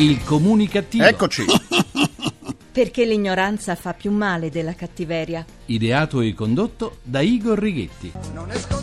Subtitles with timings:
[0.00, 1.04] Il comunicativo.
[1.04, 1.44] Eccoci.
[2.72, 5.44] Perché l'ignoranza fa più male della cattiveria.
[5.66, 8.10] Ideato e condotto da Igor Righetti.
[8.32, 8.79] Non esco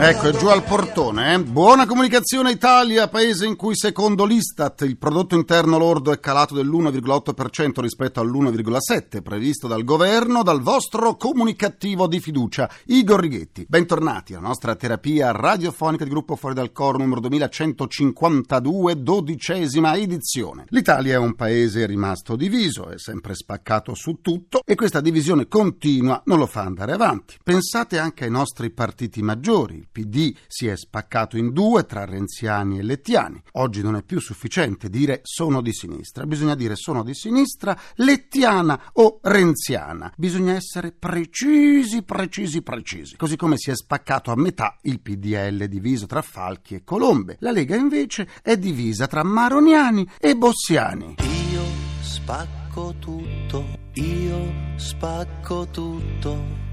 [0.00, 1.34] Ecco, è giù al portone.
[1.34, 1.42] Eh?
[1.42, 7.80] Buona comunicazione Italia, paese in cui secondo l'Istat il prodotto interno lordo è calato dell'1,8%
[7.80, 13.66] rispetto all'1,7% previsto dal governo, dal vostro comunicativo di fiducia, Igor Righetti.
[13.68, 20.66] Bentornati alla nostra terapia radiofonica di gruppo Fuori dal Coro numero 2152, dodicesima edizione.
[20.68, 26.22] L'Italia è un paese rimasto diviso, è sempre spaccato su tutto e questa divisione continua
[26.26, 27.36] non lo fa andare avanti.
[27.42, 29.86] Pensate anche ai nostri partiti maggiori.
[29.90, 33.42] PD si è spaccato in due tra renziani e lettiani.
[33.52, 38.90] Oggi non è più sufficiente dire sono di sinistra, bisogna dire sono di sinistra, lettiana
[38.94, 40.12] o renziana.
[40.16, 43.16] Bisogna essere precisi, precisi, precisi.
[43.16, 47.36] Così come si è spaccato a metà il PDL diviso tra Falchi e Colombe.
[47.40, 51.16] La Lega invece è divisa tra maroniani e bossiani.
[51.52, 51.64] Io
[52.00, 56.67] spacco tutto, io spacco tutto.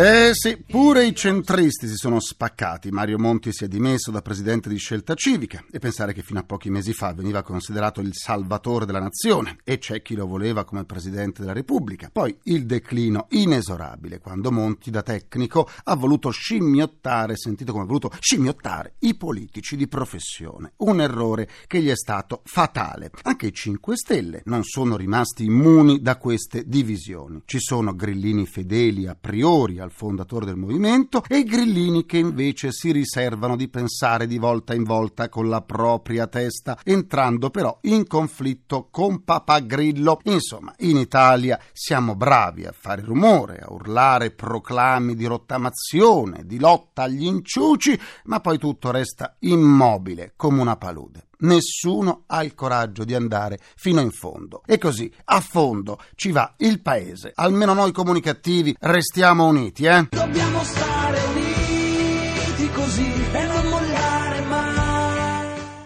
[0.00, 2.92] Eh sì, pure i centristi si sono spaccati.
[2.92, 6.44] Mario Monti si è dimesso da presidente di Scelta Civica e pensare che fino a
[6.44, 10.84] pochi mesi fa veniva considerato il salvatore della nazione e c'è chi lo voleva come
[10.84, 12.10] presidente della Repubblica.
[12.12, 18.12] Poi il declino inesorabile quando Monti da tecnico ha voluto scimmiottare, sentito come ha voluto
[18.20, 20.74] scimmiottare i politici di professione.
[20.76, 23.10] Un errore che gli è stato fatale.
[23.22, 27.42] Anche i 5 Stelle non sono rimasti immuni da queste divisioni.
[27.44, 32.72] Ci sono grillini fedeli a priori al fondatore del movimento, e i grillini che invece
[32.72, 38.06] si riservano di pensare di volta in volta con la propria testa, entrando però in
[38.06, 40.20] conflitto con Papagrillo.
[40.24, 47.02] Insomma, in Italia siamo bravi a fare rumore, a urlare proclami di rottamazione, di lotta
[47.02, 53.14] agli inciuci, ma poi tutto resta immobile come una palude nessuno ha il coraggio di
[53.14, 54.62] andare fino in fondo.
[54.66, 57.32] E così, a fondo, ci va il paese.
[57.34, 60.08] Almeno noi comunicativi restiamo uniti, eh?
[60.10, 63.08] Dobbiamo stare uniti così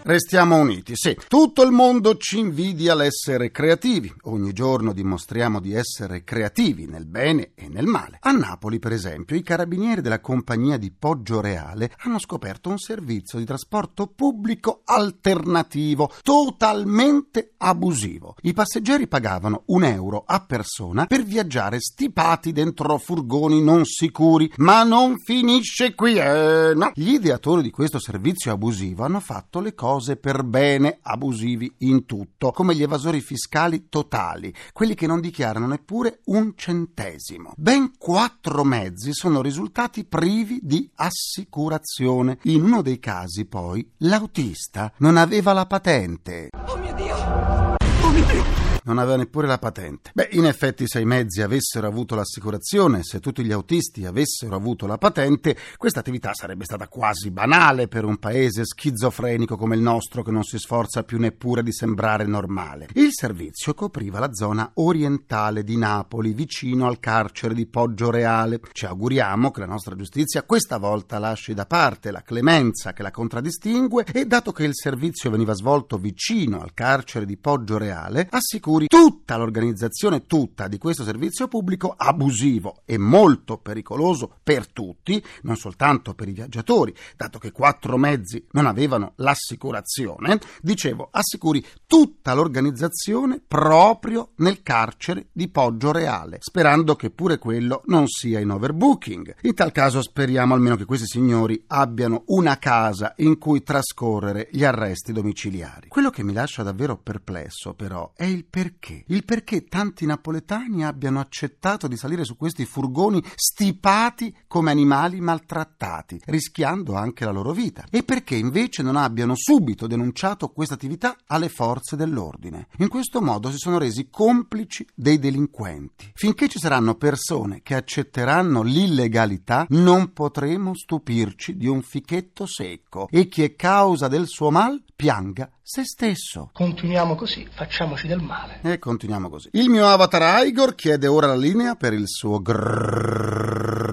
[0.05, 1.17] Restiamo uniti, sì.
[1.29, 4.13] Tutto il mondo ci invidia l'essere creativi.
[4.23, 8.17] Ogni giorno dimostriamo di essere creativi nel bene e nel male.
[8.19, 13.39] A Napoli, per esempio, i carabinieri della compagnia di Poggio Reale hanno scoperto un servizio
[13.39, 18.35] di trasporto pubblico alternativo, totalmente abusivo.
[18.41, 24.51] I passeggeri pagavano un euro a persona per viaggiare stipati dentro furgoni non sicuri.
[24.57, 26.91] Ma non finisce qui, eh no.
[26.93, 32.51] Gli ideatori di questo servizio abusivo hanno fatto le cose per bene, abusivi in tutto,
[32.51, 37.53] come gli evasori fiscali totali, quelli che non dichiarano neppure un centesimo.
[37.55, 42.39] Ben quattro mezzi sono risultati privi di assicurazione.
[42.43, 46.49] In uno dei casi, poi, l'autista non aveva la patente.
[46.67, 47.15] Oh mio Dio!
[47.15, 48.62] Oh mio Dio!
[48.83, 50.11] Non aveva neppure la patente.
[50.13, 54.85] Beh, in effetti, se i mezzi avessero avuto l'assicurazione, se tutti gli autisti avessero avuto
[54.87, 60.23] la patente, questa attività sarebbe stata quasi banale per un paese schizofrenico come il nostro
[60.23, 62.87] che non si sforza più neppure di sembrare normale.
[62.93, 68.59] Il servizio copriva la zona orientale di Napoli, vicino al carcere di Poggio Reale.
[68.71, 73.11] Ci auguriamo che la nostra giustizia questa volta lasci da parte la clemenza che la
[73.11, 78.27] contraddistingue e, dato che il servizio veniva svolto vicino al carcere di Poggio Reale,
[78.73, 85.55] assicuri tutta l'organizzazione tutta di questo servizio pubblico abusivo e molto pericoloso per tutti, non
[85.55, 93.41] soltanto per i viaggiatori, dato che quattro mezzi non avevano l'assicurazione, dicevo, assicuri tutta l'organizzazione
[93.45, 99.35] proprio nel carcere di Poggio Reale, sperando che pure quello non sia in overbooking.
[99.41, 104.63] In tal caso speriamo almeno che questi signori abbiano una casa in cui trascorrere gli
[104.63, 105.89] arresti domiciliari.
[105.89, 109.03] Quello che mi lascia davvero perplesso, però, è il perché perché?
[109.07, 116.21] Il perché tanti napoletani abbiano accettato di salire su questi furgoni stipati come animali maltrattati,
[116.27, 117.83] rischiando anche la loro vita.
[117.89, 122.67] E perché invece non abbiano subito denunciato questa attività alle forze dell'ordine.
[122.77, 126.11] In questo modo si sono resi complici dei delinquenti.
[126.13, 133.27] Finché ci saranno persone che accetteranno l'illegalità, non potremo stupirci di un fichetto secco e
[133.27, 136.49] chi è causa del suo mal pianga se stesso.
[136.51, 138.59] Continuiamo così, facciamoci del male.
[138.63, 139.47] E continuiamo così.
[139.53, 143.91] Il mio avatar Igor chiede ora la linea per il suo grrrr.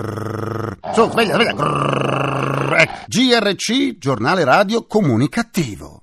[0.93, 1.52] Su, sveglia, sveglia.
[1.52, 2.75] Grrrr.
[2.75, 6.02] Eh, GRC, giornale radio comunicativo.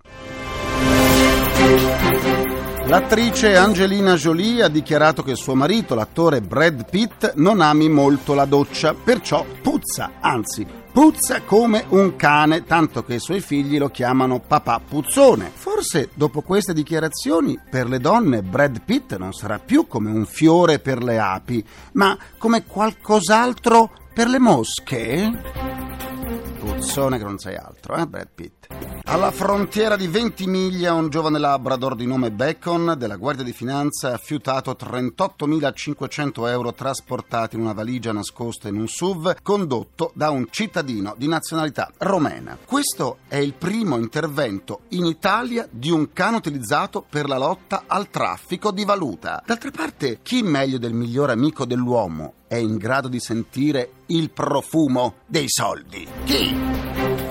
[2.85, 8.45] L'attrice Angelina Jolie ha dichiarato che suo marito, l'attore Brad Pitt, non ami molto la
[8.45, 10.65] doccia, perciò puzza, anzi
[10.97, 15.51] puzza come un cane, tanto che i suoi figli lo chiamano papà puzzone.
[15.53, 20.79] Forse dopo queste dichiarazioni per le donne Brad Pitt non sarà più come un fiore
[20.79, 25.29] per le api, ma come qualcos'altro per le mosche?
[26.57, 28.96] Puzzone che non sei altro, eh Brad Pitt?
[29.09, 34.17] Alla frontiera di Ventimiglia un giovane labrador di nome Bacon della Guardia di Finanza ha
[34.17, 41.15] fiutato 38.500 euro trasportati in una valigia nascosta in un SUV condotto da un cittadino
[41.17, 42.57] di nazionalità romena.
[42.65, 48.09] Questo è il primo intervento in Italia di un cane utilizzato per la lotta al
[48.09, 49.41] traffico di valuta.
[49.45, 55.15] D'altra parte, chi meglio del migliore amico dell'uomo è in grado di sentire il profumo
[55.27, 56.05] dei soldi?
[56.25, 57.26] Chi?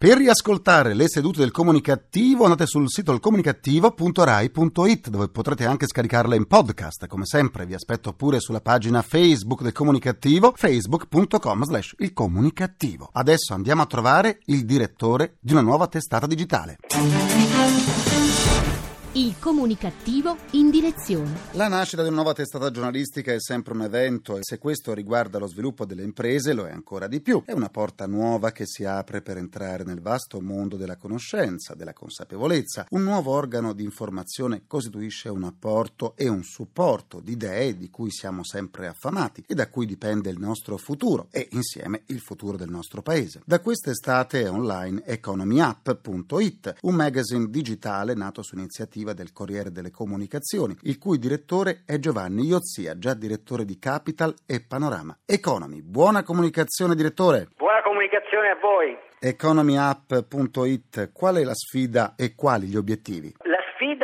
[0.00, 6.46] Per riascoltare le sedute del comunicativo andate sul sito ilcomunicativo.rai.it dove potrete anche scaricarle in
[6.46, 7.08] podcast.
[7.08, 13.10] Come sempre vi aspetto pure sulla pagina Facebook del comunicativo facebook.com slash il comunicativo.
[13.12, 16.76] Adesso andiamo a trovare il direttore di una nuova testata digitale.
[19.18, 21.36] Il comunicativo in direzione.
[21.54, 25.40] La nascita di una nuova testata giornalistica è sempre un evento e se questo riguarda
[25.40, 27.42] lo sviluppo delle imprese lo è ancora di più.
[27.44, 31.94] È una porta nuova che si apre per entrare nel vasto mondo della conoscenza, della
[31.94, 32.86] consapevolezza.
[32.90, 38.12] Un nuovo organo di informazione costituisce un apporto e un supporto di idee di cui
[38.12, 42.70] siamo sempre affamati e da cui dipende il nostro futuro e insieme il futuro del
[42.70, 43.42] nostro paese.
[43.44, 50.76] Da quest'estate è online economyapp.it, un magazine digitale nato su iniziativa del Corriere delle Comunicazioni,
[50.82, 55.82] il cui direttore è Giovanni Iozia, già direttore di Capital e Panorama Economy.
[55.82, 57.48] Buona comunicazione, direttore.
[57.56, 58.96] Buona comunicazione a voi.
[59.20, 63.34] Economyapp.it, qual è la sfida e quali gli obiettivi?
[63.42, 63.57] La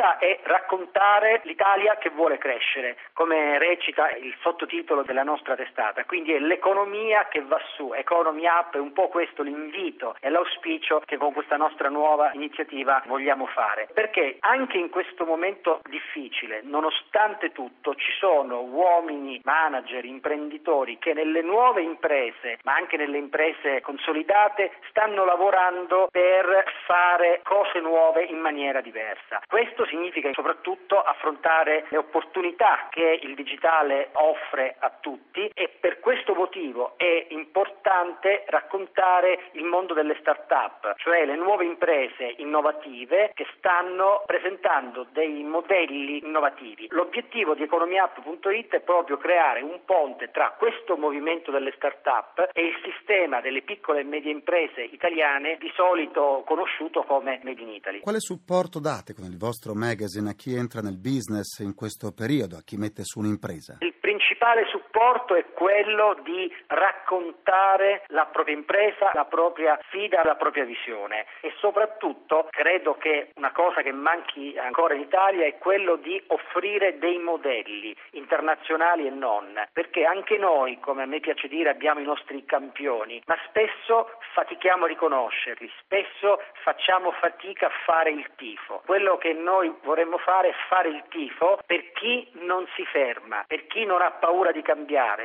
[0.05, 6.33] sfida è raccontare l'Italia che vuole crescere, come recita il sottotitolo della nostra testata, quindi
[6.33, 11.17] è l'economia che va su, Economy Up è un po' questo l'invito e l'auspicio che
[11.17, 17.95] con questa nostra nuova iniziativa vogliamo fare, perché anche in questo momento difficile, nonostante tutto,
[17.95, 25.25] ci sono uomini, manager, imprenditori che nelle nuove imprese, ma anche nelle imprese consolidate, stanno
[25.25, 29.41] lavorando per fare cose nuove in maniera diversa.
[29.47, 36.33] Questo significa soprattutto affrontare le opportunità che il digitale offre a tutti e per questo
[36.35, 44.23] motivo è importante raccontare il mondo delle start-up, cioè le nuove imprese innovative che stanno
[44.25, 46.87] presentando dei modelli innovativi.
[46.89, 52.75] L'obiettivo di economiapp.it è proprio creare un ponte tra questo movimento delle start-up e il
[52.83, 57.99] sistema delle piccole e medie imprese italiane di solito conosciuto come Made in Italy.
[58.01, 62.57] Quale supporto date con il vostro magazine a chi entra nel business in questo periodo,
[62.57, 63.77] a chi mette su un'impresa?
[63.81, 64.65] Il principale
[64.95, 71.53] supporto è quello di raccontare la propria impresa, la propria sfida, la propria visione e
[71.57, 77.17] soprattutto credo che una cosa che manchi ancora in Italia è quello di offrire dei
[77.17, 82.45] modelli internazionali e non, perché anche noi, come a me piace dire, abbiamo i nostri
[82.45, 88.81] campioni, ma spesso fatichiamo a riconoscerli, spesso facciamo fatica a fare il tifo.
[88.85, 93.67] Quello che noi vorremmo fare è fare il tifo per chi non si ferma, per
[93.67, 94.83] chi non ha paura di cambiare,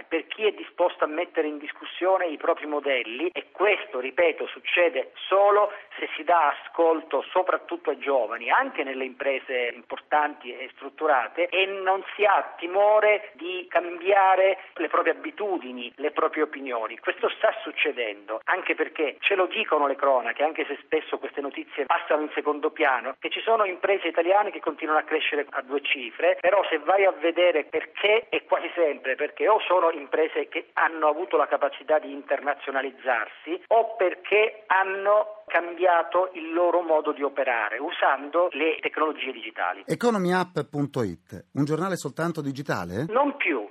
[0.09, 5.13] per chi è disposto a mettere in discussione i propri modelli e questo, ripeto, succede
[5.29, 11.67] solo se si dà ascolto soprattutto ai giovani, anche nelle imprese importanti e strutturate e
[11.67, 16.99] non si ha timore di cambiare le proprie abitudini, le proprie opinioni.
[16.99, 21.85] Questo sta succedendo, anche perché ce lo dicono le cronache, anche se spesso queste notizie
[21.85, 25.83] passano in secondo piano, che ci sono imprese italiane che continuano a crescere a due
[25.83, 30.71] cifre, però se vai a vedere perché è quasi sempre perché o sono imprese che
[30.75, 37.79] hanno avuto la capacità di internazionalizzarsi o perché hanno cambiato il loro modo di operare
[37.79, 39.83] usando le tecnologie digitali.
[39.87, 43.07] Economyapp.it, un giornale soltanto digitale?
[43.09, 43.69] Non più,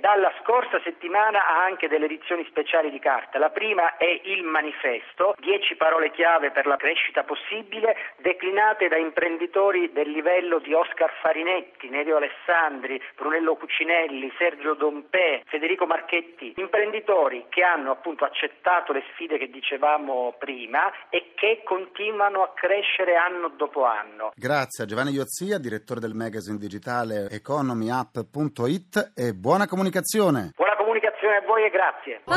[0.00, 3.38] dalla scorsa settimana ha anche delle edizioni speciali di carta.
[3.38, 9.92] La prima è il manifesto, 10 parole chiave per la crescita possibile, declinate da imprenditori
[9.92, 17.62] del livello di Oscar Farinetti, Nerio Alessandri, Brunello Cucinelli, Sergio Dompè, Federico Marchetti, imprenditori che
[17.62, 23.84] hanno appunto accettato le sfide che dicevamo prima e che continuano a crescere anno dopo
[23.84, 24.32] anno.
[24.34, 30.52] Grazie a Giovanni Iozia, direttore del magazine digitale economyapp.it e buona comunicazione.
[30.56, 32.20] Buona comunicazione continuazione a voi e grazie.
[32.24, 32.34] Oh,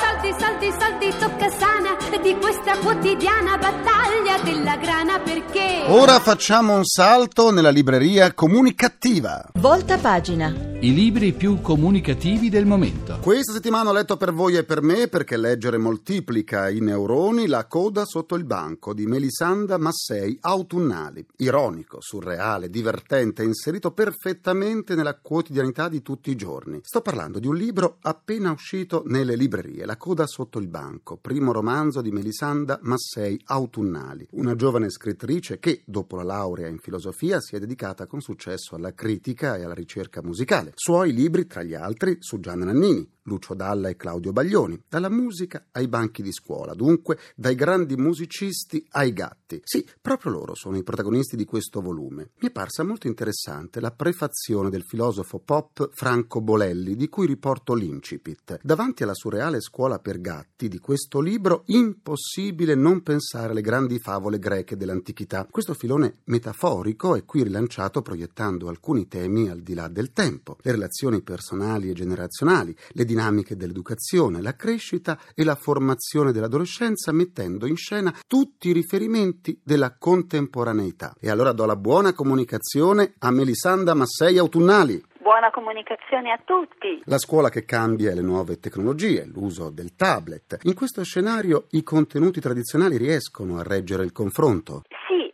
[0.00, 5.84] salti, salti, salti, tocca sana di questa quotidiana battaglia della grana perché...
[5.88, 9.50] Ora facciamo un salto nella libreria comunicativa.
[9.54, 10.68] Volta pagina.
[10.80, 13.18] I libri più comunicativi del momento.
[13.20, 17.66] Questa settimana ho letto per voi e per me, perché leggere moltiplica i neuroni, La
[17.66, 21.26] coda sotto il banco di Melisanda Massei Autunnali.
[21.38, 26.80] Ironico, surreale, divertente, inserito perfettamente nella quotidianità di tutti i giorni.
[26.82, 31.52] Sto parlando di un libro appena uscito nelle librerie, La coda sotto il banco, primo
[31.52, 37.56] romanzo di Melisanda Massei Autunnali, una giovane scrittrice che, dopo la laurea in filosofia, si
[37.56, 40.72] è dedicata con successo alla critica e alla ricerca musicale.
[40.74, 45.66] Suoi libri, tra gli altri, su Gianna Nannini, Lucio Dalla e Claudio Baglioni, dalla musica
[45.70, 49.60] ai banchi di scuola, dunque dai grandi musicisti ai gatti.
[49.62, 52.30] Sì, proprio loro sono i protagonisti di questo volume.
[52.40, 57.74] Mi è parsa molto interessante la prefazione del filosofo pop Franco Bolelli, di cui riporto
[57.74, 58.58] l'incipit.
[58.62, 64.38] Davanti alla surreale scuola per gatti di questo libro, impossibile non pensare alle grandi favole
[64.40, 65.46] greche dell'antichità.
[65.48, 70.72] Questo filone metaforico è qui rilanciato proiettando alcuni temi al di là del tempo, le
[70.72, 73.18] relazioni personali e generazionali, le dinamiche
[73.56, 81.14] dell'educazione, la crescita e la formazione dell'adolescenza, mettendo in scena tutti i riferimenti della contemporaneità.
[81.20, 85.02] E allora do la buona comunicazione a Melisanda Massei Autunnali.
[85.20, 87.02] Buona comunicazione a tutti.
[87.04, 90.58] La scuola che cambia le nuove tecnologie, l'uso del tablet.
[90.62, 94.82] In questo scenario i contenuti tradizionali riescono a reggere il confronto.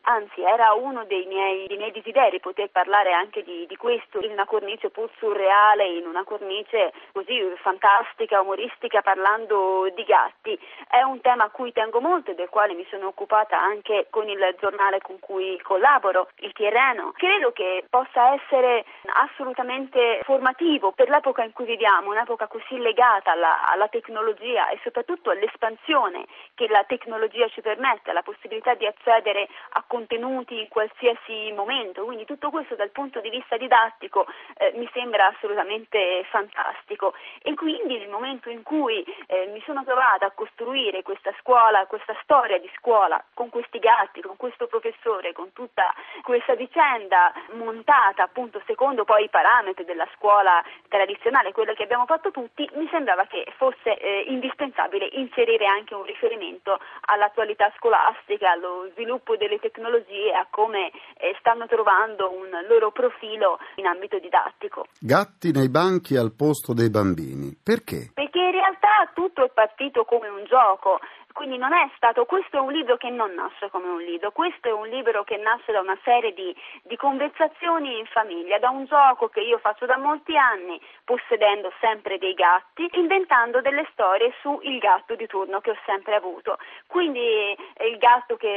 [0.09, 4.31] Anzi era uno dei miei, dei miei desideri poter parlare anche di, di, questo in
[4.31, 10.57] una cornice pur surreale, in una cornice così fantastica, umoristica, parlando di gatti.
[10.89, 14.29] È un tema a cui tengo molto e del quale mi sono occupata anche con
[14.29, 17.11] il giornale con cui collaboro, il Tirreno.
[17.17, 23.67] Credo che possa essere assolutamente formativo per l'epoca in cui viviamo, un'epoca così legata alla,
[23.67, 29.83] alla tecnologia e soprattutto all'espansione che la tecnologia ci permette, alla possibilità di accedere a
[29.97, 34.27] contenuti in qualsiasi momento, quindi tutto questo dal punto di vista didattico
[34.59, 37.15] eh, mi sembra assolutamente fantastico.
[37.43, 42.15] E quindi nel momento in cui eh, mi sono trovata a costruire questa scuola, questa
[42.23, 48.61] storia di scuola con questi gatti, con questo professore, con tutta questa vicenda montata appunto
[48.67, 53.47] secondo poi i parametri della scuola tradizionale, quello che abbiamo fatto tutti, mi sembrava che
[53.57, 60.91] fosse eh, indispensabile inserire anche un riferimento all'attualità scolastica, allo sviluppo delle tecnologie, a come
[61.17, 64.87] eh, stanno trovando un loro profilo in ambito didattico.
[65.01, 67.57] Gatti nei banchi al posto dei bambini.
[67.57, 68.11] Perché?
[68.13, 70.99] Perché in realtà tutto è partito come un gioco.
[71.37, 74.69] Quindi non è stato, questo è un libro che non nasce come un libro, questo
[74.69, 78.87] è un libro che nasce da una serie di, di conversazioni in famiglia, da un
[78.87, 84.61] gioco che io faccio da molti anni, possedendo sempre dei gatti, inventando delle storie su
[84.63, 86.57] il gatto di turno che ho sempre avuto.
[86.87, 87.21] Quindi
[87.53, 88.49] eh, il gatto che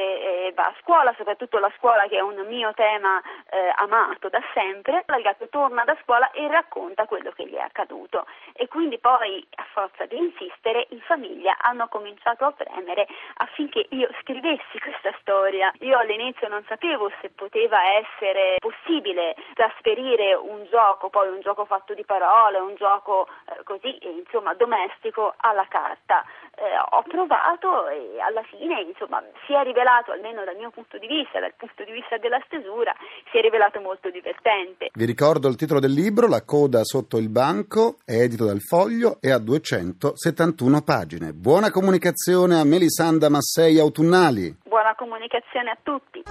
[0.48, 4.42] eh, va a scuola, soprattutto la scuola che è un mio tema eh, amato da
[4.54, 8.26] sempre, il gatto torna da scuola e racconta quello che gli è accaduto.
[8.54, 13.08] E quindi poi, a forza di insistere, in famiglia hanno cominciato a premere
[13.38, 15.72] affinché io scrivessi questa storia.
[15.80, 21.94] Io all'inizio non sapevo se poteva essere possibile trasferire un gioco, poi un gioco fatto
[21.94, 26.24] di parole, un gioco eh, così, insomma, domestico alla carta.
[26.56, 31.08] Eh, ho provato e alla fine, insomma, si è rivelato, almeno dal mio punto di
[31.08, 32.94] vista, dal punto di vista della stesura,
[33.32, 34.90] si è rivelato molto divertente.
[34.94, 39.18] Vi ricordo il titolo del libro, La coda sotto il banco, è edito dal Foglio
[39.22, 41.32] e ha 271 pagine.
[41.34, 44.56] Buona comunicazione Melisanda Massei Autunnali.
[44.64, 46.24] Buona comunicazione a tutti.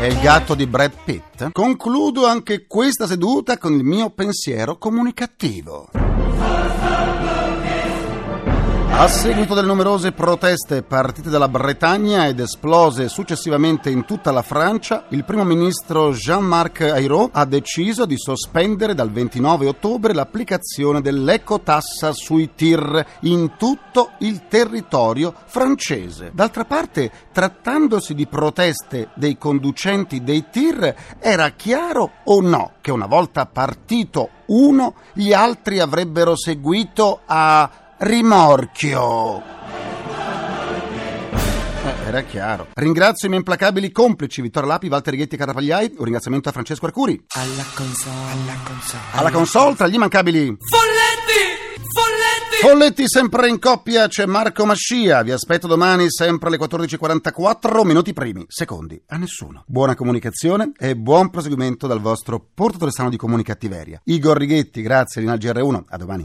[0.00, 1.52] È il gatto di Brad Pitt.
[1.52, 5.90] Concludo anche questa seduta con il mio pensiero comunicativo.
[9.00, 15.06] A seguito delle numerose proteste partite dalla Bretagna ed esplose successivamente in tutta la Francia,
[15.08, 22.50] il primo ministro Jean-Marc Ayrault ha deciso di sospendere dal 29 ottobre l'applicazione dell'ecotassa sui
[22.54, 26.30] tir in tutto il territorio francese.
[26.34, 33.06] D'altra parte, trattandosi di proteste dei conducenti dei tir, era chiaro o no che una
[33.06, 39.42] volta partito uno, gli altri avrebbero seguito a rimorchio.
[41.82, 42.68] Eh, era chiaro.
[42.74, 45.94] Ringrazio i miei implacabili complici Vittorio Lapi, Walter Ghetti e Carapagliai.
[45.96, 47.22] Un ringraziamento a Francesco Arcuri.
[47.28, 48.14] Alla console.
[48.30, 49.02] Alla console.
[49.12, 50.44] Alla console tra gli immancabili.
[50.44, 51.78] Folletti!
[51.92, 52.56] Folletti!
[52.60, 55.22] Folletti sempre in coppia c'è Marco Mascia.
[55.22, 57.84] Vi aspetto domani sempre alle 14.44.
[57.86, 59.64] Minuti primi, secondi a nessuno.
[59.66, 64.00] Buona comunicazione e buon proseguimento dal vostro portatore sano di comunicattiveria.
[64.04, 65.84] Igor Righetti, grazie Rinal GR1.
[65.88, 66.24] A domani.